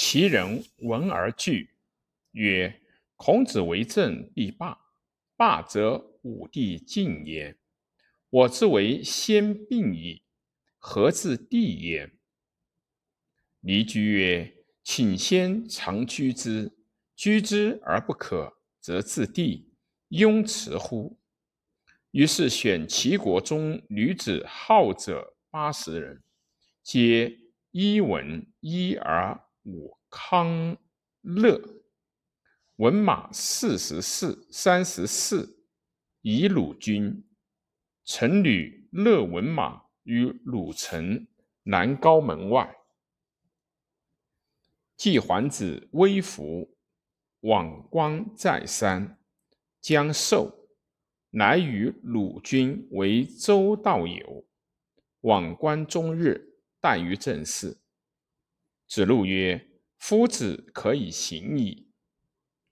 [0.00, 1.70] 其人闻而惧，
[2.30, 2.82] 曰
[3.18, 4.78] ：“孔子为政必霸，
[5.36, 7.58] 霸则武帝敬焉。
[8.30, 10.22] 我之为先病矣，
[10.78, 12.12] 何自帝焉？”
[13.58, 16.70] 离居曰：“请先常居之，
[17.16, 19.72] 居之而不可，则自帝，
[20.10, 21.18] 庸辞乎？”
[22.12, 26.22] 于是选齐国中女子好者八十人，
[26.84, 27.36] 皆
[27.72, 30.78] 一文一而武康
[31.20, 31.60] 乐，
[32.76, 35.62] 文马四十四三十四，
[36.22, 37.22] 以鲁军。
[38.02, 41.26] 臣女乐文马于鲁城
[41.64, 42.78] 南高门外。
[44.96, 46.74] 季桓子微服，
[47.40, 49.18] 往观再三，
[49.82, 50.70] 将受，
[51.28, 54.46] 乃与鲁君为周道友。
[55.20, 57.76] 往观终日，待于政事。
[58.88, 59.64] 子路曰。
[59.98, 61.88] 夫子可以行矣。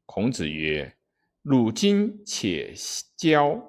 [0.05, 0.97] 孔子曰
[1.42, 2.73] ：“汝今且
[3.19, 3.61] 骄，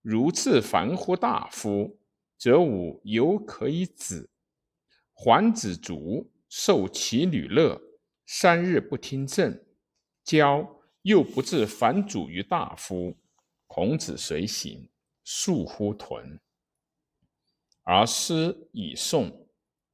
[0.00, 1.98] 如自凡乎大夫，
[2.38, 4.30] 则吾犹可以止。
[5.12, 7.82] 桓子卒，受其女乐，
[8.26, 9.60] 三日不听政，
[10.24, 13.18] 骄又不自反主于大夫。
[13.66, 14.88] 孔子随行，
[15.24, 16.38] 宿乎豚，
[17.82, 19.48] 而师以送，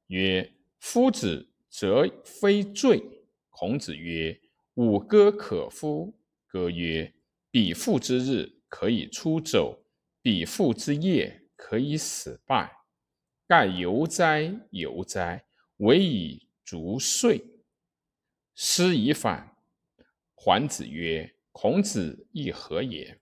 [0.05, 3.03] 曰：‘夫子。’”则非罪。
[3.49, 4.39] 孔子曰
[4.75, 6.13] ：“吾歌可夫？”
[6.47, 7.13] 歌曰
[7.49, 9.83] ：“彼父之日，可以出走；
[10.21, 12.71] 彼父之夜，可以死败。
[13.47, 15.45] 盖犹哉，犹哉！
[15.77, 17.43] 唯以足岁。”
[18.53, 19.57] 师以反。
[20.35, 23.19] 桓子曰：“孔子亦何也？”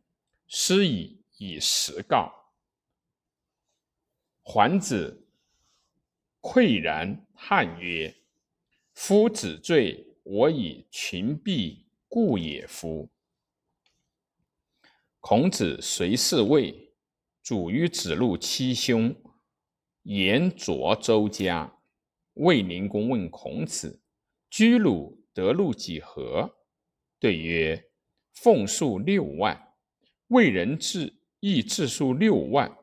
[0.47, 2.31] 师以以实告。
[4.41, 5.25] 桓子
[6.41, 8.13] 喟然叹曰。
[8.95, 13.11] 夫子罪，我以群弊故也夫。
[15.19, 16.93] 孔子随侍卫，
[17.43, 19.15] 主于子路七兄，
[20.03, 21.77] 言涿周家。
[22.35, 24.01] 卫灵公问孔子
[24.49, 26.57] ：“居鲁得禄几何？”
[27.19, 27.89] 对曰
[28.33, 29.73] ：“奉数六万。”
[30.29, 32.75] 卫人至，亦自数六万。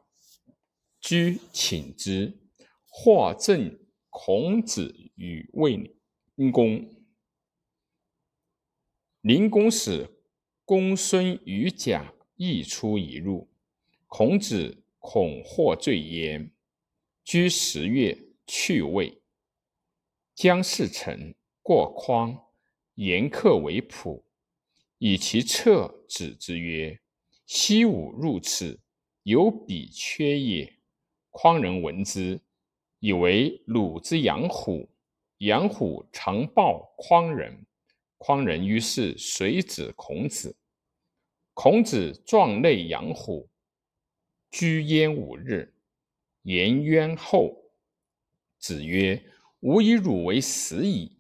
[1.01, 2.39] 居请之，
[2.87, 3.77] 或赠
[4.09, 5.97] 孔子与卫。
[6.51, 6.91] 公，
[9.21, 10.09] 灵公使
[10.65, 13.51] 公孙与贾一出一入。
[14.07, 16.51] 孔子恐获罪焉，
[17.23, 19.23] 居十月去位。
[20.35, 22.39] 姜士臣过匡，
[22.95, 24.23] 言客为仆，
[24.99, 27.01] 以其侧指之曰
[27.47, 28.81] ：“昔吾入此，
[29.23, 30.79] 有彼缺也。”
[31.31, 32.41] 匡人闻之，
[32.99, 34.92] 以为鲁之养虎。
[35.43, 37.67] 养虎常报匡人，
[38.17, 40.57] 匡人于是随子孔子。
[41.53, 43.49] 孔子壮内养虎，
[44.53, 45.75] 居焉五日，
[46.43, 47.61] 颜渊后。
[48.61, 49.21] 子曰
[49.59, 51.19] ：“吾以汝为死矣。”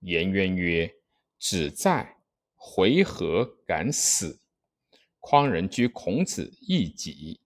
[0.00, 0.94] 颜渊曰
[1.40, 2.18] ：“子在，
[2.56, 4.38] 回何敢死？”
[5.18, 7.40] 匡人居孔子一己。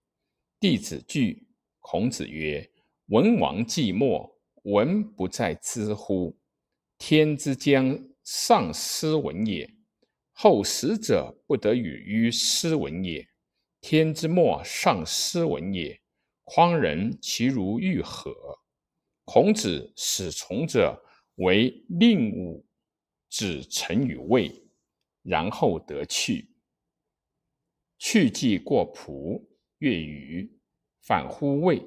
[0.59, 1.47] 弟子惧。
[1.79, 2.69] 孔子曰
[3.07, 4.37] ：“文王既没。”
[4.71, 6.39] 文不在知乎？
[6.99, 9.69] 天之将丧斯文也，
[10.33, 13.27] 后死者不得与于斯文也。
[13.81, 15.99] 天之末丧斯文也，
[16.45, 18.35] 匡人其如欲何？
[19.25, 21.03] 孔子使从者
[21.37, 22.67] 为令武
[23.31, 24.53] 子臣与卫，
[25.23, 26.51] 然后得去。
[27.99, 29.49] 去既过蒲，
[29.79, 30.51] 越余，
[31.01, 31.83] 反乎卫。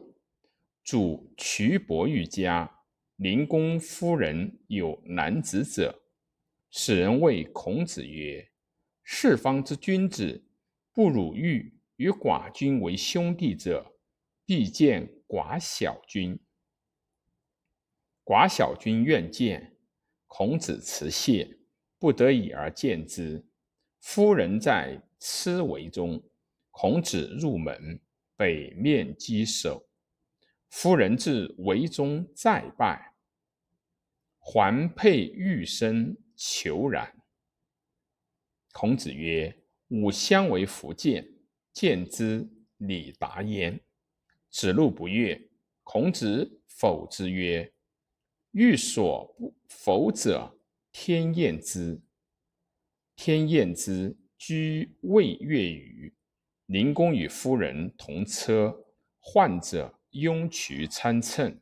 [0.84, 2.70] 主渠伯玉家，
[3.16, 6.04] 灵公夫人有男子者，
[6.72, 8.52] 使人谓孔子曰
[9.06, 10.46] ：“四方之君子，
[10.92, 13.96] 不辱玉与寡君为兄弟者，
[14.46, 16.38] 必见寡小君。
[18.26, 19.78] 寡小君愿见，
[20.28, 21.60] 孔子辞谢，
[21.98, 23.48] 不得已而见之。
[24.02, 26.22] 夫人在痴围中，
[26.72, 28.02] 孔子入门，
[28.36, 29.90] 北面稽首。”
[30.74, 33.14] 夫人至围中再拜，
[34.40, 37.16] 环佩玉身求然。
[38.72, 39.56] 孔子曰
[39.90, 41.32] ：“吾相为福见，
[41.72, 43.80] 见之礼达焉。”
[44.50, 45.40] 子路不悦，
[45.84, 47.72] 孔子否之曰
[48.52, 50.58] ：“欲所不否者，
[50.92, 52.02] 天厌之。
[53.16, 56.12] 天厌之，居未月余。
[56.66, 58.76] 灵公与夫人同车，
[59.20, 61.60] 患者。”雍渠参乘，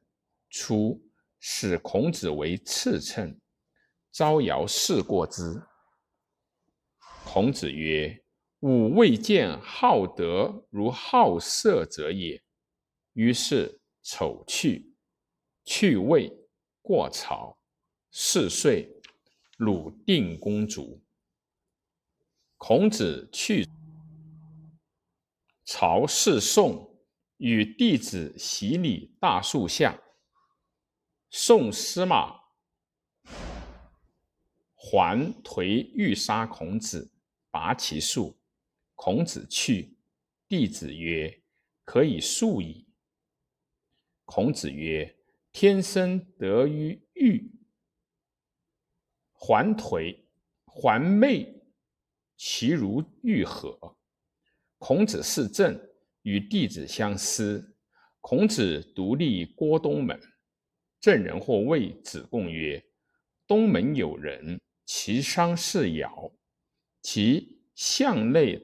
[0.49, 1.01] 初
[1.39, 3.39] 使孔子为次乘，
[4.11, 5.63] 招摇世过之。
[7.23, 8.23] 孔子曰
[8.59, 12.43] ：“吾未见好德如好色者也。”
[13.13, 14.93] 于是丑去，
[15.63, 16.29] 去魏，
[16.81, 17.57] 过曹，
[18.11, 19.01] 四岁，
[19.57, 21.01] 鲁定公主。
[22.57, 23.65] 孔子去
[25.63, 26.90] 朝侍宋，
[27.41, 29.99] 与弟子洗礼大树下。
[31.31, 32.39] 宋司马
[34.75, 37.11] 桓颓欲杀孔子。
[37.49, 38.39] 拔其树，
[38.95, 39.97] 孔子去。
[40.47, 41.41] 弟子曰
[41.83, 42.87] ：“可以速矣。”
[44.23, 45.17] 孔子曰
[45.51, 47.51] ：“天生得于欲，
[49.33, 50.23] 还颓，
[50.65, 51.61] 还昧，
[52.37, 53.97] 其如欲何？”
[54.79, 55.90] 孔子是正，
[56.23, 57.77] 与弟子相思。
[58.19, 60.19] 孔子独立郭东门。
[60.99, 62.83] 郑人或谓子贡曰
[63.47, 66.31] ：“东门有人，其伤是尧。”
[67.01, 68.61] 其向内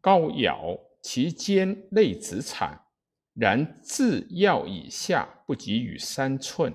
[0.00, 2.86] 高尧，其肩内子产，
[3.34, 6.72] 然自要以下不及于三寸，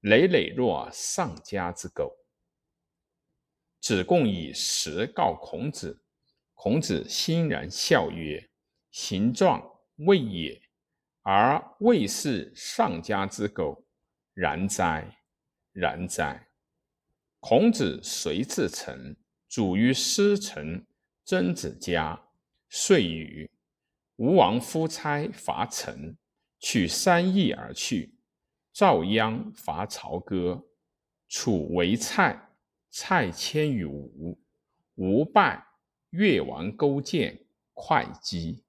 [0.00, 2.14] 累累若丧家之狗。
[3.80, 6.04] 子贡以实告孔子，
[6.62, 8.50] 孔子欣然笑曰
[8.92, 9.66] ：“形状
[9.96, 10.60] 未也，
[11.22, 13.82] 而未是上家之狗，
[14.34, 15.22] 然哉，
[15.72, 16.48] 然哉！”
[17.40, 19.16] 孔子随至陈，
[19.48, 20.84] 主于师承
[21.24, 22.22] 曾子家，
[22.68, 23.50] 遂与
[24.16, 26.14] 吴王夫差伐陈，
[26.58, 28.14] 取三邑而去。
[28.70, 30.62] 赵鞅伐朝歌，
[31.26, 32.50] 楚为蔡，
[32.90, 34.38] 蔡迁于吴，
[34.96, 35.64] 吴败，
[36.10, 37.40] 越王勾践
[37.72, 38.62] 会稽。